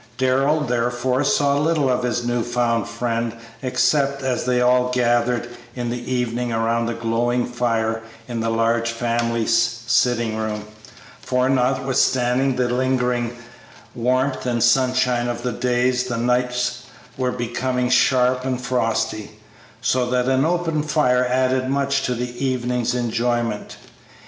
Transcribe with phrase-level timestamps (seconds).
[0.17, 5.91] Darrell, therefore, saw little of his new found friend except as they all gathered in
[5.91, 10.63] the evening around the glowing fire in the large family sitting room,
[11.21, 13.37] for, notwithstanding the lingering
[13.93, 19.39] warmth and sunshine of the days, the nights were becoming sharp and frosty,
[19.83, 23.77] so that an open fire added much to the evening's enjoyment.